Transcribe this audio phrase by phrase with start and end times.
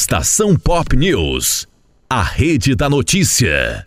[0.00, 1.66] Estação Pop News,
[2.08, 3.82] a rede da notícia.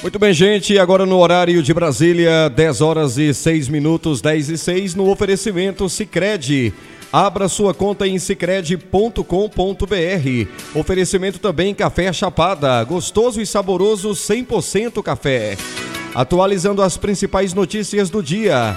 [0.00, 0.78] Muito bem, gente.
[0.78, 5.86] Agora no horário de Brasília, 10 horas e 6 minutos, 10 e 6, no oferecimento
[5.90, 6.72] Cicred.
[7.12, 9.18] Abra sua conta em cicred.com.br.
[10.74, 15.58] Oferecimento também Café Chapada, gostoso e saboroso 100% café.
[16.14, 18.76] Atualizando as principais notícias do dia.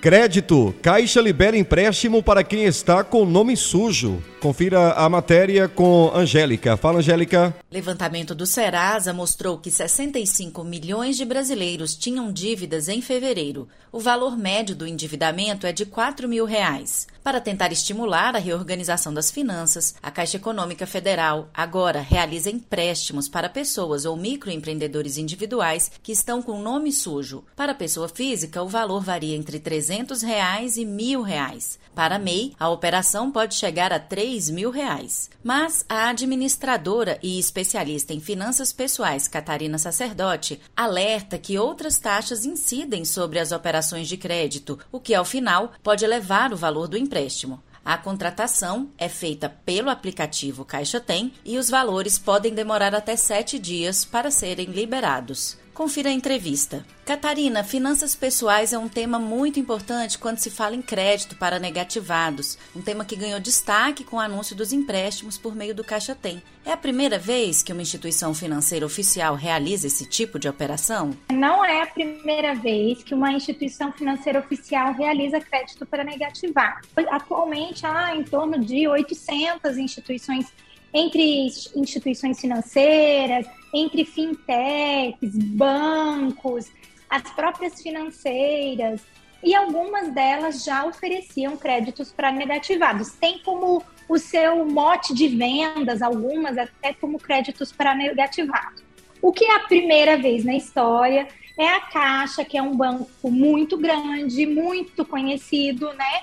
[0.00, 0.74] Crédito.
[0.80, 4.22] Caixa libera empréstimo para quem está com nome sujo.
[4.40, 6.74] Confira a matéria com Angélica.
[6.74, 7.54] Fala, Angélica.
[7.70, 13.68] Levantamento do Serasa mostrou que 65 milhões de brasileiros tinham dívidas em fevereiro.
[13.92, 17.06] O valor médio do endividamento é de 4 mil reais.
[17.22, 23.48] Para tentar estimular a reorganização das finanças, a Caixa Econômica Federal agora realiza empréstimos para
[23.48, 27.44] pessoas ou microempreendedores individuais que estão com nome sujo.
[27.54, 31.20] Para pessoa física, o valor varia entre 300 reais e 1.000.
[31.20, 31.78] Reais.
[31.94, 34.70] Para MEI, a operação pode chegar a R$ 3 mil.
[34.70, 35.28] Reais.
[35.42, 43.04] Mas a administradora e especialista em finanças pessoais Catarina Sacerdote alerta que outras taxas incidem
[43.04, 47.60] sobre as operações de crédito, o que ao final pode elevar o valor do empréstimo.
[47.84, 53.58] A contratação é feita pelo aplicativo Caixa Tem e os valores podem demorar até sete
[53.58, 55.58] dias para serem liberados.
[55.74, 56.84] Confira a entrevista.
[57.06, 62.58] Catarina, finanças pessoais é um tema muito importante quando se fala em crédito para negativados,
[62.74, 66.42] um tema que ganhou destaque com o anúncio dos empréstimos por meio do Caixa Tem.
[66.64, 71.16] É a primeira vez que uma instituição financeira oficial realiza esse tipo de operação?
[71.32, 76.80] Não é a primeira vez que uma instituição financeira oficial realiza crédito para negativar.
[77.10, 80.46] Atualmente há em torno de 800 instituições
[80.92, 81.46] entre
[81.76, 86.70] instituições financeiras, entre fintechs, bancos,
[87.08, 89.00] as próprias financeiras,
[89.42, 93.12] e algumas delas já ofereciam créditos para negativados.
[93.12, 98.82] Tem como o seu mote de vendas, algumas até como créditos para negativados.
[99.22, 103.30] O que é a primeira vez na história é a Caixa, que é um banco
[103.30, 106.22] muito grande, muito conhecido, né?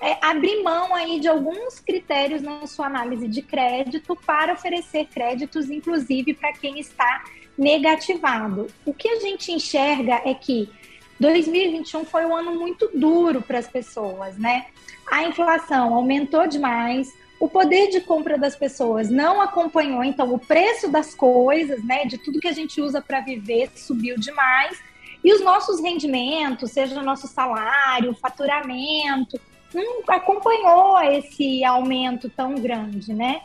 [0.00, 5.70] É, abrir mão aí de alguns critérios na sua análise de crédito para oferecer créditos,
[5.70, 7.24] inclusive para quem está
[7.56, 8.68] negativado.
[8.84, 10.70] O que a gente enxerga é que
[11.18, 14.66] 2021 foi um ano muito duro para as pessoas, né?
[15.10, 20.88] A inflação aumentou demais, o poder de compra das pessoas não acompanhou, então o preço
[20.88, 24.78] das coisas, né, de tudo que a gente usa para viver subiu demais.
[25.22, 29.40] E os nossos rendimentos, seja o nosso salário, faturamento,
[29.74, 33.42] não acompanhou esse aumento tão grande, né?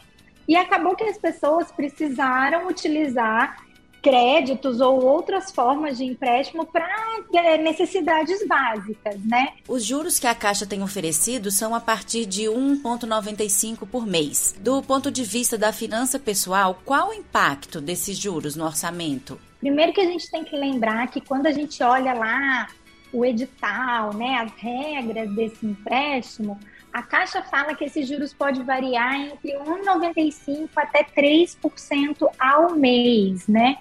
[0.48, 3.64] E acabou que as pessoas precisaram utilizar
[4.04, 6.86] créditos ou outras formas de empréstimo para
[7.34, 9.54] é, necessidades básicas, né?
[9.68, 14.54] Os juros que a Caixa tem oferecido são a partir de 1,95 por mês.
[14.60, 19.40] Do ponto de vista da finança pessoal, qual o impacto desses juros no orçamento?
[19.62, 22.68] Primeiro que a gente tem que lembrar que quando a gente olha lá
[23.14, 26.60] o edital, né, as regras desse empréstimo,
[26.92, 33.78] a Caixa fala que esses juros pode variar entre 1,95% até 3% ao mês, né?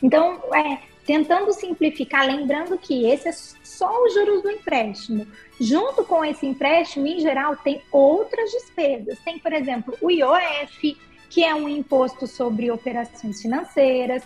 [0.00, 5.26] Então, é, tentando simplificar, lembrando que esse é só os juros do empréstimo.
[5.60, 9.18] Junto com esse empréstimo, em geral, tem outras despesas.
[9.20, 10.96] Tem, por exemplo, o IOF,
[11.28, 14.22] que é um imposto sobre operações financeiras,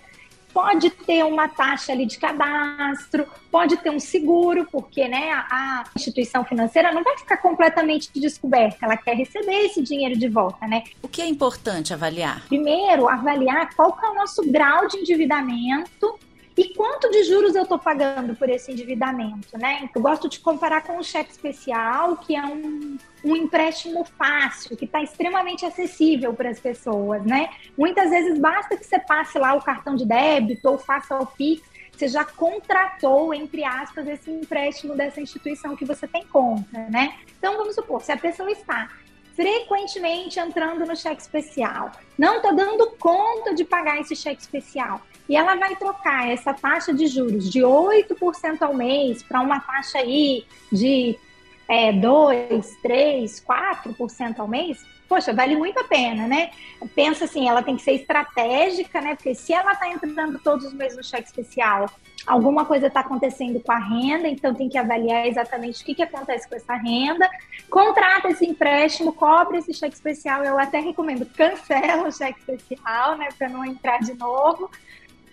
[0.56, 6.46] pode ter uma taxa ali de cadastro, pode ter um seguro, porque né, a, instituição
[6.46, 10.84] financeira não vai ficar completamente descoberta, ela quer receber esse dinheiro de volta, né?
[11.02, 12.42] O que é importante avaliar?
[12.48, 16.18] Primeiro, avaliar qual é o nosso grau de endividamento
[16.56, 19.90] e quanto de juros eu estou pagando por esse endividamento, né?
[19.94, 24.86] Eu gosto de comparar com o cheque especial, que é um, um empréstimo fácil, que
[24.86, 27.50] está extremamente acessível para as pessoas, né?
[27.76, 31.62] Muitas vezes basta que você passe lá o cartão de débito ou faça o Pix,
[31.92, 37.16] você já contratou, entre aspas, esse empréstimo dessa instituição que você tem conta, né?
[37.38, 38.90] Então, vamos supor, se a pessoa está
[39.34, 45.36] frequentemente entrando no cheque especial, não está dando conta de pagar esse cheque especial, e
[45.36, 50.44] ela vai trocar essa taxa de juros de 8% ao mês para uma taxa aí
[50.72, 51.18] de
[51.68, 56.50] é, 2, 3, 4% ao mês, poxa, vale muito a pena, né?
[56.94, 59.14] Pensa assim, ela tem que ser estratégica, né?
[59.14, 61.90] Porque se ela está entrando todos os meses no cheque especial,
[62.26, 66.02] alguma coisa está acontecendo com a renda, então tem que avaliar exatamente o que, que
[66.02, 67.28] acontece com essa renda.
[67.70, 70.44] Contrata esse empréstimo, cobre esse cheque especial.
[70.44, 73.28] Eu até recomendo, cancela o cheque especial, né?
[73.36, 74.70] Para não entrar de novo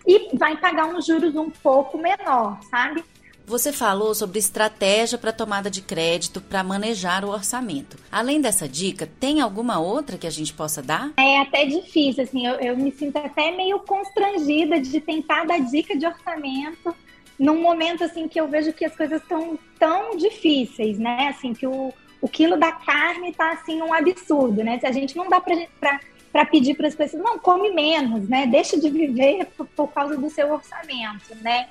[0.06, 3.04] e vai pagar uns juros um pouco menor, sabe?
[3.46, 7.98] Você falou sobre estratégia para tomada de crédito para manejar o orçamento.
[8.10, 11.12] Além dessa dica, tem alguma outra que a gente possa dar?
[11.18, 15.98] É até difícil, assim, eu, eu me sinto até meio constrangida de tentar dar dica
[15.98, 16.96] de orçamento
[17.38, 21.30] num momento assim que eu vejo que as coisas estão tão difíceis, né?
[21.30, 24.80] Assim, que o, o quilo da carne está assim um absurdo, né?
[24.80, 26.00] Se a gente não dá para
[26.46, 28.48] pedir para as pessoas, não, come menos, né?
[28.48, 31.68] Deixa de viver por, por causa do seu orçamento, né?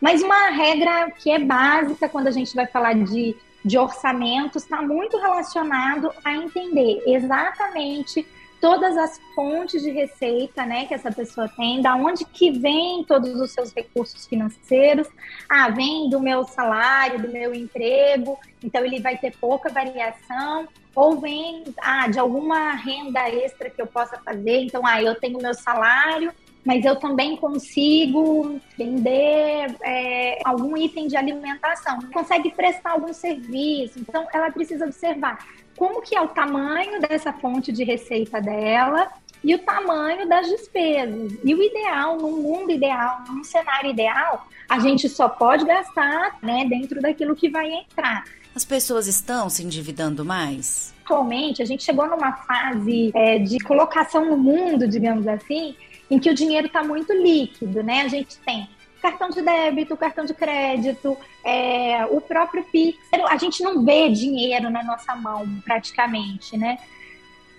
[0.00, 4.80] Mas uma regra que é básica quando a gente vai falar de, de orçamentos está
[4.80, 8.26] muito relacionado a entender exatamente
[8.60, 13.38] todas as fontes de receita, né, que essa pessoa tem, da onde que vem todos
[13.38, 15.06] os seus recursos financeiros.
[15.48, 20.66] Ah, vem do meu salário, do meu emprego, então ele vai ter pouca variação,
[20.96, 24.62] ou vem ah, de alguma renda extra que eu possa fazer.
[24.62, 26.32] Então, ah, eu tenho meu salário,
[26.64, 34.00] mas eu também consigo vender é, algum item de alimentação, consegue prestar algum serviço.
[34.00, 35.46] Então, ela precisa observar
[35.76, 39.12] como que é o tamanho dessa fonte de receita dela
[39.44, 41.38] e o tamanho das despesas.
[41.44, 46.64] E o ideal, num mundo ideal, num cenário ideal, a gente só pode gastar né,
[46.64, 48.24] dentro daquilo que vai entrar.
[48.56, 50.94] As pessoas estão se endividando mais?
[51.04, 55.76] Atualmente, a gente chegou numa fase é, de colocação no mundo, digamos assim,
[56.10, 58.00] em que o dinheiro está muito líquido, né?
[58.00, 58.66] A gente tem
[59.02, 62.98] cartão de débito, cartão de crédito, é, o próprio Pix.
[63.28, 66.78] A gente não vê dinheiro na nossa mão, praticamente, né?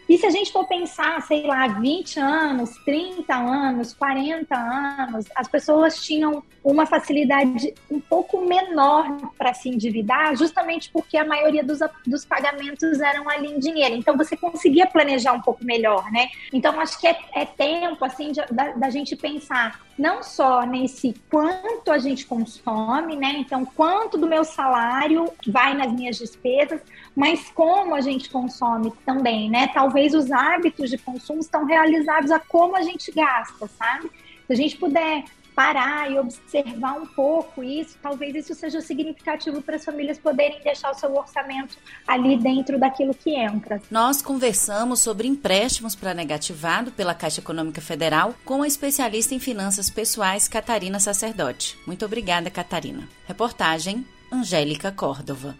[0.08, 5.48] E se a gente for pensar, sei lá, 20 anos, 30 anos, 40 anos, as
[5.48, 11.80] pessoas tinham uma facilidade um pouco menor para se endividar, justamente porque a maioria dos,
[12.06, 13.96] dos pagamentos eram ali em dinheiro.
[13.96, 16.30] Então você conseguia planejar um pouco melhor, né?
[16.54, 21.16] Então acho que é, é tempo assim de, da, da gente pensar não só nesse
[21.30, 23.36] quanto a gente consome, né?
[23.40, 26.82] Então, quanto do meu salário vai nas minhas despesas,
[27.16, 29.70] mas como a gente consome também, né?
[29.74, 34.10] Talvez os hábitos de consumo estão realizados a como a gente gasta, sabe?
[34.46, 35.24] Se a gente puder
[35.58, 40.92] parar e observar um pouco isso, talvez isso seja significativo para as famílias poderem deixar
[40.92, 41.76] o seu orçamento
[42.08, 43.82] ali dentro daquilo que entra.
[43.90, 49.90] Nós conversamos sobre empréstimos para negativado pela Caixa Econômica Federal com a especialista em finanças
[49.90, 51.76] pessoais Catarina Sacerdote.
[51.88, 53.10] Muito obrigada, Catarina.
[53.28, 55.56] Reportagem Angélica Córdova.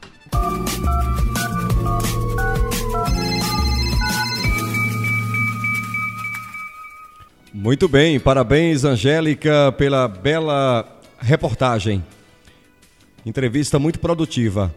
[7.54, 12.04] Muito bem, parabéns, Angélica, pela bela reportagem.
[13.26, 14.74] Entrevista muito produtiva.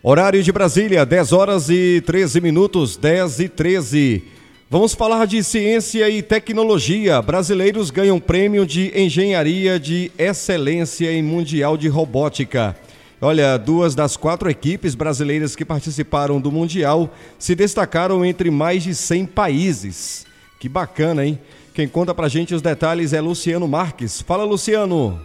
[0.00, 4.22] Horário de Brasília, 10 horas e 13 minutos, 10 e 13.
[4.70, 7.20] Vamos falar de ciência e tecnologia.
[7.20, 12.76] Brasileiros ganham prêmio de engenharia de excelência em Mundial de Robótica.
[13.20, 18.94] Olha, duas das quatro equipes brasileiras que participaram do Mundial se destacaram entre mais de
[18.94, 20.24] 100 países.
[20.60, 21.40] Que bacana, hein?
[21.74, 24.20] Quem conta pra gente os detalhes é Luciano Marques.
[24.20, 25.18] Fala, Luciano.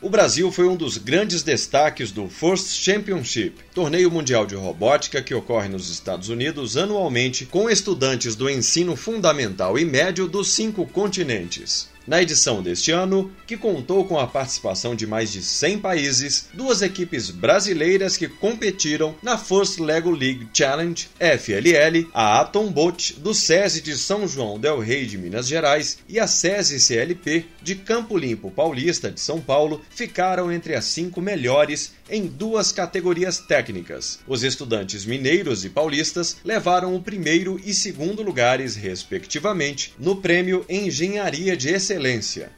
[0.00, 5.34] O Brasil foi um dos grandes destaques do First Championship, torneio mundial de robótica que
[5.34, 11.91] ocorre nos Estados Unidos anualmente com estudantes do ensino fundamental e médio dos cinco continentes.
[12.04, 16.82] Na edição deste ano, que contou com a participação de mais de 100 países, duas
[16.82, 23.80] equipes brasileiras que competiram na First Lego League Challenge FLL, a Atom Boat do SESI
[23.82, 28.50] de São João del Rei de Minas Gerais e a SESI CLP de Campo Limpo
[28.50, 34.18] Paulista de São Paulo, ficaram entre as cinco melhores em duas categorias técnicas.
[34.26, 41.56] Os estudantes mineiros e paulistas levaram o primeiro e segundo lugares, respectivamente, no prêmio Engenharia
[41.56, 41.91] de Excelência.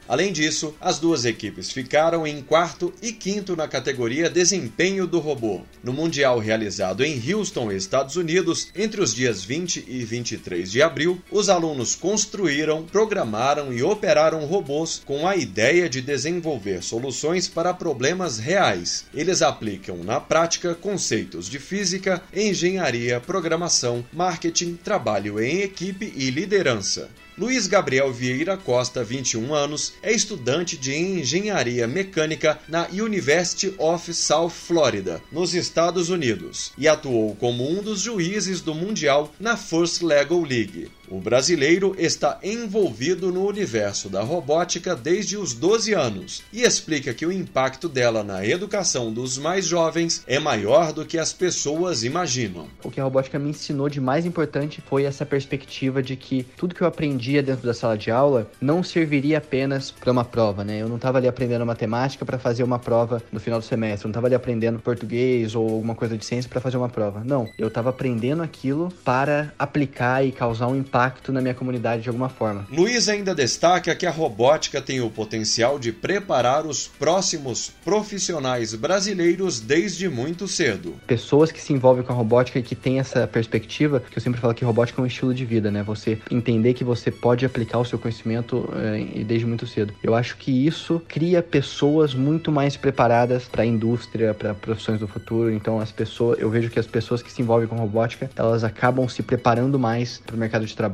[0.07, 5.61] Além disso, as duas equipes ficaram em quarto e quinto na categoria Desempenho do Robô.
[5.83, 11.21] No Mundial realizado em Houston, Estados Unidos, entre os dias 20 e 23 de abril,
[11.31, 18.39] os alunos construíram, programaram e operaram robôs com a ideia de desenvolver soluções para problemas
[18.39, 19.05] reais.
[19.13, 27.09] Eles aplicam na prática conceitos de física, engenharia, programação, marketing, trabalho em equipe e liderança.
[27.37, 34.51] Luiz Gabriel Vieira Costa, 21 anos, é estudante de engenharia mecânica na University of South
[34.51, 40.45] Florida, nos Estados Unidos, e atuou como um dos juízes do Mundial na First Lego
[40.45, 40.89] League.
[41.07, 47.25] O brasileiro está envolvido no universo da robótica desde os 12 anos e explica que
[47.25, 52.67] o impacto dela na educação dos mais jovens é maior do que as pessoas imaginam.
[52.83, 56.73] O que a robótica me ensinou de mais importante foi essa perspectiva de que tudo
[56.73, 60.81] que eu aprendia dentro da sala de aula não serviria apenas para uma prova, né?
[60.81, 64.07] Eu não estava ali aprendendo matemática para fazer uma prova no final do semestre, eu
[64.07, 67.23] não estava ali aprendendo português ou alguma coisa de ciência para fazer uma prova.
[67.23, 70.94] Não, eu estava aprendendo aquilo para aplicar e causar um impacto
[71.31, 72.65] na minha comunidade de alguma forma.
[72.71, 79.59] Luiz ainda destaca que a robótica tem o potencial de preparar os próximos profissionais brasileiros
[79.59, 80.95] desde muito cedo.
[81.05, 84.39] Pessoas que se envolvem com a robótica e que têm essa perspectiva, que eu sempre
[84.39, 85.83] falo que robótica é um estilo de vida, né?
[85.83, 89.93] Você entender que você pode aplicar o seu conhecimento é, desde muito cedo.
[90.01, 95.07] Eu acho que isso cria pessoas muito mais preparadas para a indústria, para profissões do
[95.07, 95.51] futuro.
[95.51, 99.07] Então, as pessoas, eu vejo que as pessoas que se envolvem com robótica, elas acabam
[99.09, 100.84] se preparando mais para o mercado de trabalho,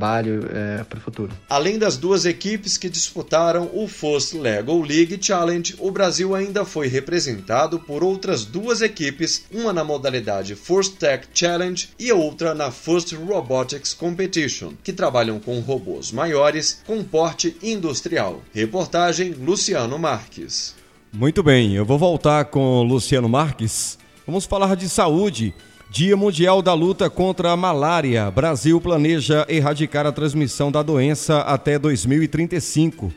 [0.52, 1.32] é, para o futuro.
[1.48, 6.88] Além das duas equipes que disputaram o FOSS Lego League Challenge, o Brasil ainda foi
[6.88, 13.12] representado por outras duas equipes, uma na modalidade First Tech Challenge e outra na First
[13.12, 18.42] Robotics Competition, que trabalham com robôs maiores com porte industrial.
[18.52, 20.74] Reportagem Luciano Marques.
[21.12, 23.98] Muito bem, eu vou voltar com Luciano Marques.
[24.26, 25.52] Vamos falar de saúde.
[25.92, 28.30] Dia Mundial da Luta contra a Malária.
[28.30, 33.12] Brasil planeja erradicar a transmissão da doença até 2035.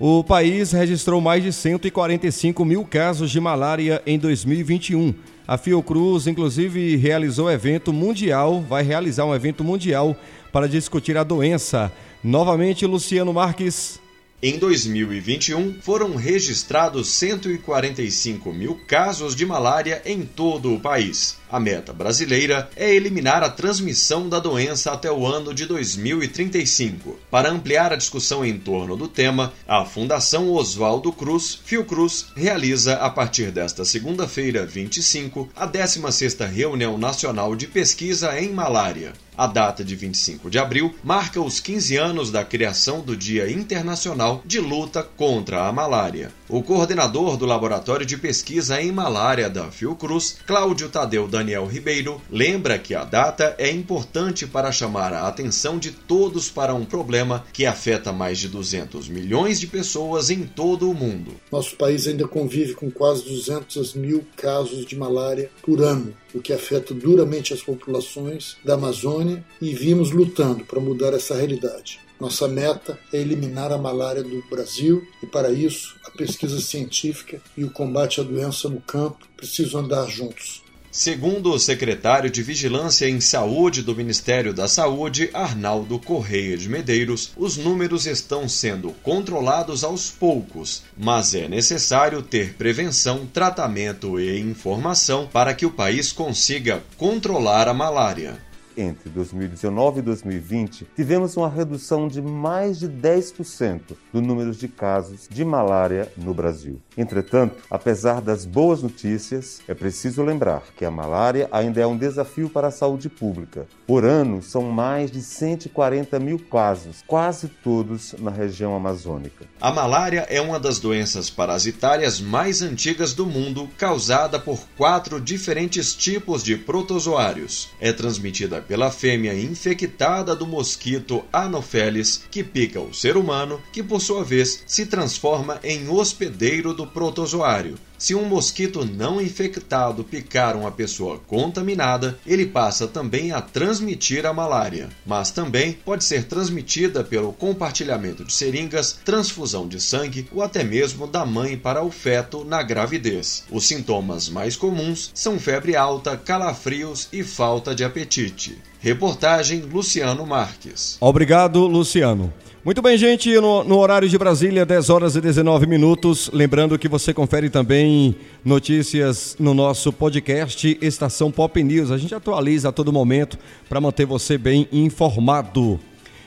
[0.00, 5.12] O país registrou mais de 145 mil casos de malária em 2021.
[5.46, 10.16] A Fiocruz, inclusive, realizou evento mundial, vai realizar um evento mundial
[10.50, 11.92] para discutir a doença.
[12.22, 14.00] Novamente, Luciano Marques.
[14.46, 21.38] Em 2021, foram registrados 145 mil casos de malária em todo o país.
[21.50, 27.18] A meta brasileira é eliminar a transmissão da doença até o ano de 2035.
[27.30, 33.08] Para ampliar a discussão em torno do tema, a Fundação Oswaldo Cruz, Fiocruz, realiza a
[33.08, 39.14] partir desta segunda-feira, 25, a 16ª Reunião Nacional de Pesquisa em Malária.
[39.36, 44.40] A data de 25 de abril marca os 15 anos da criação do Dia Internacional
[44.46, 46.32] de Luta contra a Malária.
[46.48, 52.78] O coordenador do Laboratório de Pesquisa em Malária da Fiocruz, Cláudio Tadeu Daniel Ribeiro, lembra
[52.78, 57.66] que a data é importante para chamar a atenção de todos para um problema que
[57.66, 61.32] afeta mais de 200 milhões de pessoas em todo o mundo.
[61.50, 66.52] Nosso país ainda convive com quase 200 mil casos de malária por ano, o que
[66.52, 72.00] afeta duramente as populações da Amazônia e vimos lutando para mudar essa realidade.
[72.20, 77.64] Nossa meta é eliminar a malária do Brasil e, para isso, a pesquisa científica e
[77.64, 80.63] o combate à doença no campo precisam andar juntos.
[80.96, 87.32] Segundo o secretário de Vigilância em Saúde do Ministério da Saúde, Arnaldo Correia de Medeiros,
[87.36, 95.26] os números estão sendo controlados aos poucos, mas é necessário ter prevenção, tratamento e informação
[95.26, 98.38] para que o país consiga controlar a malária
[98.76, 103.80] entre 2019 e 2020, tivemos uma redução de mais de 10%
[104.12, 106.80] do número de casos de malária no Brasil.
[106.96, 112.48] Entretanto, apesar das boas notícias, é preciso lembrar que a malária ainda é um desafio
[112.48, 113.66] para a saúde pública.
[113.86, 119.44] Por ano, são mais de 140 mil casos, quase todos na região amazônica.
[119.60, 125.94] A malária é uma das doenças parasitárias mais antigas do mundo, causada por quatro diferentes
[125.94, 127.70] tipos de protozoários.
[127.80, 134.00] É transmitida pela fêmea infectada do mosquito Anopheles, que pica o ser humano, que por
[134.00, 137.76] sua vez se transforma em hospedeiro do protozoário.
[138.04, 144.32] Se um mosquito não infectado picar uma pessoa contaminada, ele passa também a transmitir a
[144.34, 150.62] malária, mas também pode ser transmitida pelo compartilhamento de seringas, transfusão de sangue ou até
[150.62, 153.44] mesmo da mãe para o feto na gravidez.
[153.50, 158.58] Os sintomas mais comuns são febre alta, calafrios e falta de apetite.
[158.80, 160.98] Reportagem Luciano Marques.
[161.00, 162.30] Obrigado, Luciano.
[162.64, 166.30] Muito bem, gente, no, no, horário de Brasília, 10 horas e 19 minutos.
[166.32, 171.90] Lembrando que você confere também notícias no nosso podcast Estação Pop News.
[171.90, 175.78] A gente atualiza a todo momento para manter você bem informado.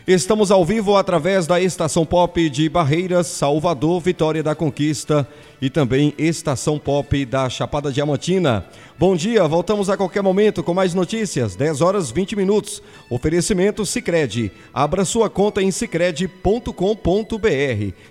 [0.08, 5.28] Estamos ao vivo através da Estação Pop de Barreiras, Salvador, Vitória da Conquista
[5.62, 8.66] e também Estação Pop da Chapada Diamantina.
[8.98, 12.82] Bom dia, voltamos a qualquer momento com mais notícias, 10 horas 20 minutos.
[13.10, 14.50] Oferecimento Sicredi.
[14.74, 16.72] Abra sua conta em sicredi.com.br.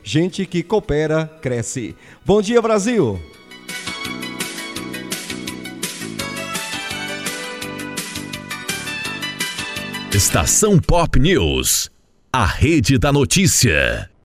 [0.04, 1.96] Gente que coopera cresce.
[2.26, 3.18] Bom dia, Brasil.
[10.26, 11.88] Estação Pop News.
[12.32, 14.10] A rede da notícia.